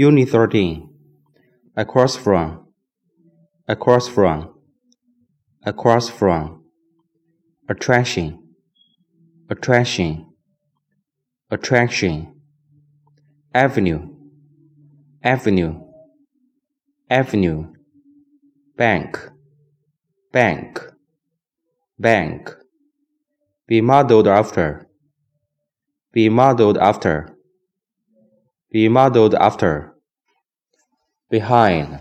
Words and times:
Unit 0.00 0.28
13. 0.28 0.88
Across 1.76 2.18
from. 2.18 2.68
Across 3.66 4.06
from. 4.06 4.54
Across 5.64 6.10
from. 6.10 6.62
Attraction. 7.68 8.54
Attraction. 9.50 10.24
Attraction. 11.50 12.32
Avenue. 13.52 14.14
Avenue. 15.24 15.80
Avenue. 17.10 17.72
Bank. 18.76 19.18
Bank. 20.30 20.80
Bank. 21.98 22.54
Be 23.66 23.80
modeled 23.80 24.28
after. 24.28 24.86
Be 26.12 26.28
modeled 26.28 26.78
after. 26.78 27.37
Be 28.70 28.86
modeled 28.88 29.34
after. 29.34 29.94
Behind. 31.30 32.00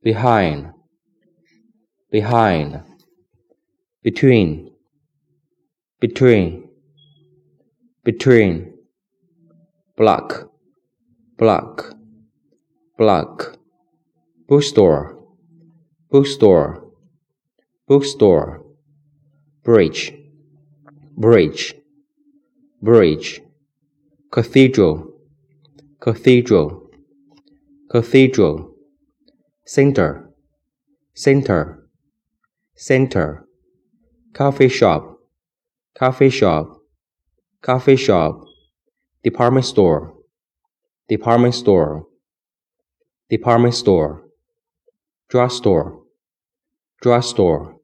Behind. 0.00 0.72
Behind. 2.12 2.82
Between. 4.04 4.70
Between. 6.00 6.68
Between. 8.04 8.74
Block. 9.96 10.48
Block. 11.38 11.94
Block. 12.96 13.56
Bookstore. 14.48 15.18
Bookstore. 16.08 16.84
Bookstore. 17.88 18.64
Bridge. 19.64 20.14
Bridge. 21.16 21.74
Bridge. 22.80 23.40
Cathedral. 24.30 25.11
Cathedral. 26.02 26.90
Cathedral. 27.88 28.74
Center. 29.64 30.30
Center. 31.14 31.86
Center. 32.74 33.46
Coffee 34.34 34.68
shop. 34.68 35.18
Coffee 35.96 36.28
shop. 36.28 36.82
Coffee 37.60 37.94
shop. 37.94 38.44
Department 39.22 39.64
store. 39.64 40.14
Department 41.08 41.54
store. 41.54 42.06
Department 43.30 43.74
store. 43.74 44.24
Drugstore. 45.28 46.02
Drugstore. 47.00 47.76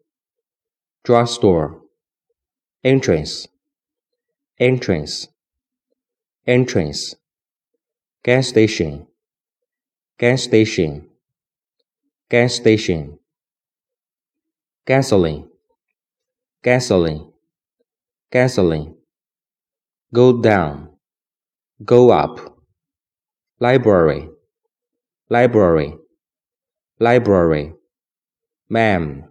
Drugstore. 1.04 1.82
Entrance. 2.82 3.46
Entrance. 4.58 5.28
Entrance. 6.48 7.14
Gas 8.24 8.48
station. 8.48 9.06
Gas 10.18 10.42
station. 10.42 11.08
Gas 12.28 12.54
station. 12.54 13.18
Gasoline. 14.84 15.48
Gasoline. 16.62 17.32
Gasoline. 18.32 18.96
Go 20.12 20.40
down. 20.42 20.90
Go 21.84 22.10
up. 22.10 22.58
Library. 23.60 24.28
Library. 25.30 25.94
Library. 26.98 27.74
Ma'am. 28.68 29.24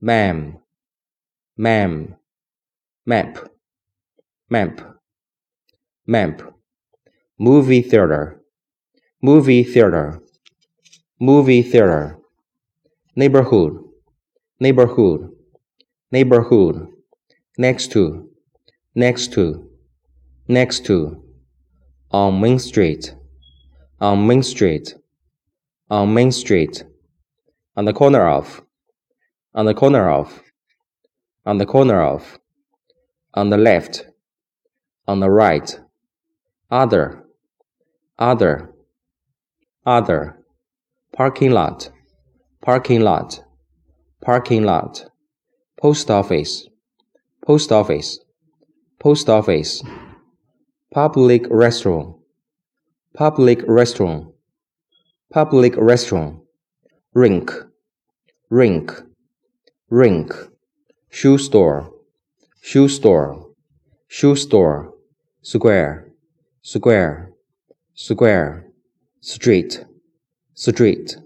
Ma'am. 0.00 0.58
Ma'am. 1.58 2.16
Map. 3.04 3.48
Map. 4.48 4.80
Map. 6.06 6.59
Movie 7.42 7.80
theater. 7.80 8.38
Movie 9.22 9.64
theater. 9.64 10.20
Movie 11.18 11.62
theater. 11.62 12.18
Neighborhood. 13.16 13.78
Neighborhood. 14.60 15.30
Neighborhood. 16.12 16.88
Next 17.56 17.92
to. 17.92 18.28
Next 18.94 19.32
to. 19.32 19.70
Next 20.48 20.84
to. 20.84 21.24
On 22.10 22.38
Main 22.38 22.58
Street. 22.58 23.14
On 24.02 24.26
Main 24.26 24.42
Street. 24.42 24.94
On 25.88 26.12
Main 26.12 26.32
Street. 26.32 26.84
On 27.74 27.86
the 27.86 27.94
corner 27.94 28.28
of. 28.28 28.60
On 29.54 29.64
the 29.64 29.72
corner 29.72 30.10
of. 30.10 30.42
On 31.46 31.56
the 31.56 31.64
corner 31.64 32.02
of. 32.02 32.38
On 33.32 33.48
the 33.48 33.56
left. 33.56 34.04
On 35.08 35.20
the 35.20 35.30
right. 35.30 35.80
Other. 36.70 37.24
Other. 38.20 38.70
Other. 39.86 40.36
Parking 41.16 41.52
lot. 41.52 41.90
Parking 42.60 43.00
lot. 43.00 43.42
Parking 44.22 44.62
lot. 44.62 45.06
Post 45.80 46.10
office. 46.10 46.68
Post 47.46 47.72
office. 47.72 48.18
Post 48.98 49.30
office. 49.30 49.82
Public 50.92 51.46
restaurant. 51.48 52.16
Public 53.16 53.62
restaurant. 53.66 54.34
Public 55.32 55.74
restaurant. 55.78 56.40
Rink. 57.14 57.50
Rink. 58.50 58.92
Rink. 59.88 60.34
Shoe 61.08 61.38
store. 61.38 61.90
Shoe 62.60 62.88
store. 62.88 63.46
Shoe 64.08 64.36
store. 64.36 64.92
Square. 65.40 66.12
Square. 66.60 67.30
Square. 68.02 68.64
Street. 69.20 69.84
Street. 70.54 71.18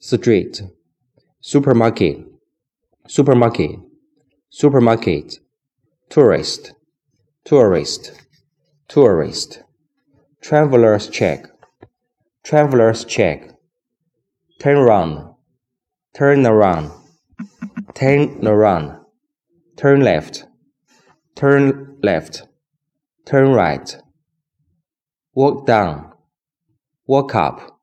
Street. 0.00 0.60
Supermarket. 1.40 2.18
Supermarket. 3.06 3.78
Supermarket. 4.50 5.38
Tourist. 6.08 6.72
Tourist. 7.44 8.10
Tourist. 8.88 9.62
Traveler's 10.42 11.08
check. 11.08 11.46
Traveler's 12.42 13.04
check. 13.04 13.52
Turn 14.58 14.78
around. 14.78 15.36
Turn 16.12 16.44
around. 16.44 16.90
Turn 17.94 18.44
around. 18.44 18.98
Turn 19.76 20.00
left. 20.00 20.44
Turn 21.36 21.98
left. 22.02 22.48
Turn 23.26 23.52
right. 23.52 23.96
Walk 25.34 25.66
down. 25.66 26.12
Walk 27.06 27.34
up. 27.34 27.80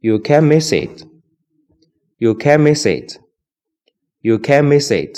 You 0.00 0.18
can't 0.18 0.46
miss 0.46 0.72
it. 0.72 1.04
You 2.18 2.34
can't 2.34 2.62
miss 2.62 2.86
it. 2.86 3.18
You 4.22 4.38
can't 4.38 4.66
miss 4.66 4.90
it. 4.90 5.14